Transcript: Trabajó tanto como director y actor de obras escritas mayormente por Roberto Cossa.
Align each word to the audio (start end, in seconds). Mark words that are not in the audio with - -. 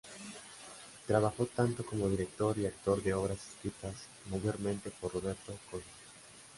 Trabajó 1.05 1.45
tanto 1.45 1.85
como 1.85 2.09
director 2.09 2.57
y 2.57 2.65
actor 2.65 3.03
de 3.03 3.13
obras 3.13 3.37
escritas 3.51 3.93
mayormente 4.31 4.89
por 4.99 5.13
Roberto 5.13 5.55
Cossa. 5.69 5.85